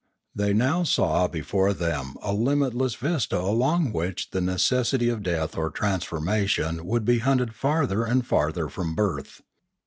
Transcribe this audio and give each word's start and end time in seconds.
They 0.33 0.51
now 0.51 0.81
saw 0.81 1.27
before 1.27 1.75
them 1.75 2.15
a 2.23 2.33
limitless 2.33 2.95
vista 2.95 3.39
along 3.39 3.93
which 3.93 4.31
the 4.31 4.41
necessity 4.41 5.09
of 5.09 5.21
death 5.21 5.55
or 5.55 5.69
transformation 5.69 6.87
would 6.87 7.05
be 7.05 7.19
hunted 7.19 7.53
farther 7.53 8.03
and 8.03 8.25
farther 8.25 8.67
from 8.67 8.95
birth. 8.95 9.41